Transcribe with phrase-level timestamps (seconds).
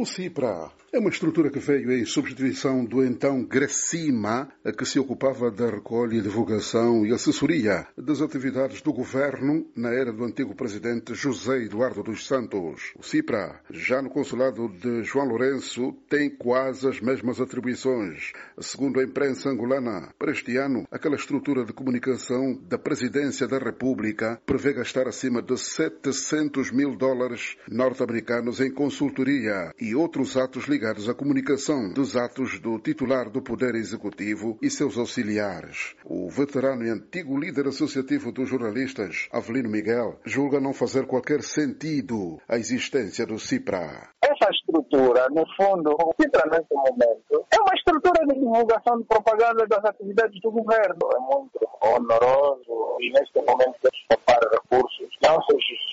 [0.00, 5.48] O CIPRA é uma estrutura que veio em substituição do então Gracima, que se ocupava
[5.48, 11.64] da recolha, divulgação e assessoria das atividades do governo na era do antigo presidente José
[11.64, 12.92] Eduardo dos Santos.
[12.98, 18.32] O CIPRA, já no consulado de João Lourenço, tem quase as mesmas atribuições.
[18.58, 24.40] Segundo a imprensa angolana, para este ano, aquela estrutura de comunicação da Presidência da República
[24.44, 31.14] prevê gastar acima de 700 mil dólares norte-americanos em consultoria e outros atos ligados à
[31.14, 35.94] comunicação dos atos do titular do Poder Executivo e seus auxiliares.
[36.04, 42.38] O veterano e antigo líder associativo dos jornalistas, Avelino Miguel, julga não fazer qualquer sentido
[42.48, 44.10] a existência do CIPRA.
[44.22, 49.66] Essa estrutura, no fundo, o CIPRA nesse momento, é uma estrutura de divulgação de propaganda
[49.66, 50.98] das atividades do governo.
[51.14, 55.89] É muito honoroso e neste momento poupar recursos não se justifica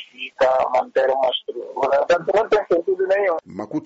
[0.74, 1.98] manter uma estrutura.
[2.06, 3.38] Portanto, não tem sentido nenhum.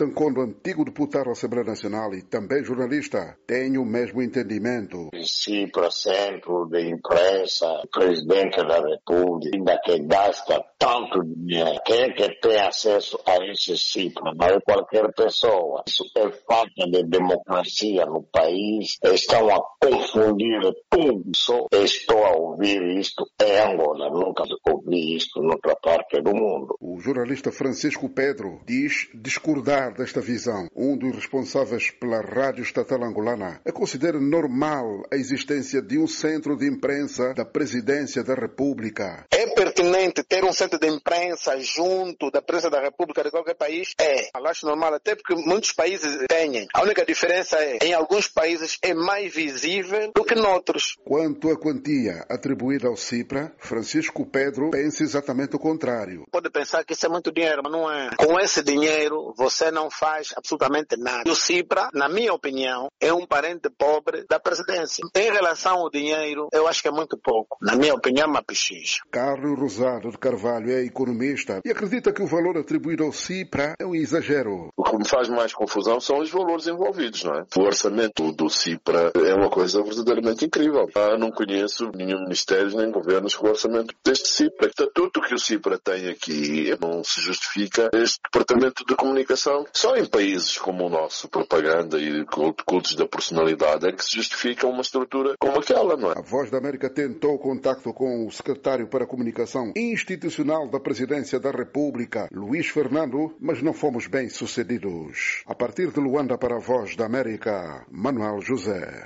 [0.07, 5.09] Nkondo, antigo deputado à Assembleia Nacional e também jornalista, tem o mesmo entendimento.
[5.23, 12.10] Se para centro de imprensa, presidente da República, ainda que gasta tanto dinheiro, quem é
[12.12, 14.34] que tem acesso a esse ciclo?
[14.34, 15.84] Não é qualquer pessoa.
[15.88, 18.98] Isso é falta de democracia no país.
[19.04, 21.23] Estão a confundir tudo.
[21.35, 24.10] Só estou a ouvir isto em Angola.
[24.10, 26.76] Nunca ouvi isto noutra parte do mundo.
[26.82, 30.68] O jornalista Francisco Pedro diz discordar desta visão.
[30.76, 36.68] Um dos responsáveis pela Rádio Estatal Angolana considera normal a existência de um centro de
[36.68, 39.26] imprensa da Presidência da República.
[39.32, 43.93] É pertinente ter um centro de imprensa junto da Presidência da República de qualquer país?
[43.99, 44.29] É.
[44.37, 46.67] Eu acho normal, até porque muitos países têm.
[46.73, 50.95] A única diferença é, em alguns países é mais visível do que noutros.
[51.03, 56.25] Quanto à quantia atribuída ao CIPRA, Francisco Pedro pensa exatamente o contrário.
[56.31, 58.09] Pode pensar que isso é muito dinheiro, mas não é.
[58.15, 61.29] Com esse dinheiro, você não faz absolutamente nada.
[61.29, 65.03] O CIPRA, na minha opinião, é um parente pobre da presidência.
[65.16, 67.57] Em relação ao dinheiro, eu acho que é muito pouco.
[67.61, 69.01] Na minha opinião, é uma pechincha.
[69.11, 73.85] Carlos Rosado de Carvalho é economista e acredita que o valor atribuído ao CIPRA é
[73.85, 74.69] um exagero.
[74.75, 77.45] O que me faz mais confusão são os valores envolvidos, não é?
[77.55, 80.88] O orçamento do CIPRA é uma coisa verdadeiramente incrível.
[80.95, 84.67] Ah, não conheço nenhum ministério nem governos com o orçamento deste CIPRA.
[84.67, 89.66] O estatuto que o CIPRA tem aqui não se justifica este departamento de comunicação.
[89.73, 92.25] Só em países como o nosso, propaganda e
[92.66, 96.19] cultos da personalidade, é que se justifica uma estrutura como aquela, não é?
[96.19, 101.39] A Voz da América tentou contacto com o secretário para a comunicação institucional da Presidência
[101.39, 105.44] da República, Luiz Fernando, mas não fomos bem sucedidos.
[105.47, 109.00] A partir de Luanda para a Voz da América, Manuel José.